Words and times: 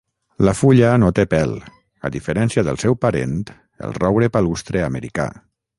La 0.45 0.53
fulla 0.61 0.87
no 1.03 1.09
té 1.19 1.25
pèl, 1.33 1.53
a 2.09 2.11
diferència 2.17 2.65
del 2.69 2.81
seu 2.87 2.99
parent 3.07 3.39
el 3.89 3.97
roure 4.03 4.33
palustre 4.39 4.87
americà. 4.93 5.33